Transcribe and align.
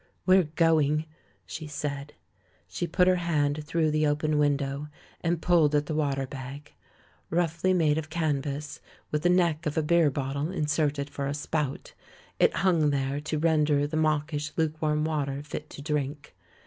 "We're 0.25 0.45
going," 0.55 1.05
she 1.45 1.67
said. 1.67 2.15
She 2.67 2.87
put 2.87 3.07
her 3.07 3.17
hand 3.17 3.63
through 3.63 3.91
the 3.91 4.07
open 4.07 4.39
window 4.39 4.87
and 5.23 5.43
pulled 5.43 5.75
at 5.75 5.85
the 5.85 5.93
wa 5.93 6.15
ter 6.15 6.25
bag. 6.25 6.73
Roughly 7.29 7.71
made 7.71 7.99
of 7.99 8.09
canvas, 8.09 8.79
with 9.11 9.21
the 9.21 9.29
neck 9.29 9.67
of 9.67 9.77
a 9.77 9.83
beer 9.83 10.09
bottle 10.09 10.49
inserted 10.49 11.07
for 11.07 11.27
a 11.27 11.35
spout, 11.35 11.93
it 12.39 12.51
hung 12.65 12.89
there 12.89 13.19
to 13.21 13.37
render 13.37 13.85
the 13.85 13.95
mawkish, 13.95 14.51
lukewarm 14.57 15.05
water 15.05 15.43
fit 15.43 15.69
to 15.69 15.83
drink. 15.83 16.35